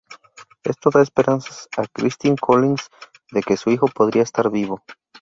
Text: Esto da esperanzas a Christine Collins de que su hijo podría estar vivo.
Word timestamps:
Esto 0.63 0.89
da 0.89 1.03
esperanzas 1.03 1.69
a 1.77 1.85
Christine 1.85 2.35
Collins 2.35 2.89
de 3.31 3.43
que 3.43 3.55
su 3.55 3.69
hijo 3.69 3.85
podría 3.85 4.23
estar 4.23 4.49
vivo. 4.49 4.81